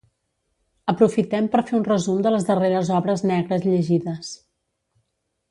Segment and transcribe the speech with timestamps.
[0.93, 4.35] Aprofitem per fer un resum de les darreres obres negres llegides.